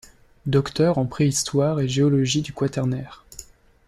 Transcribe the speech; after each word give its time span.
Docteur 0.47 0.97
en 0.97 1.05
Préhistoire 1.05 1.79
et 1.79 1.87
Géologie 1.87 2.41
du 2.41 2.53
Quaternaire. 2.53 3.23